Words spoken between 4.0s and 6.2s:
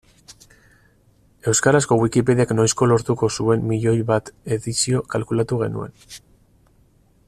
bat edizio kalkulatu genuen.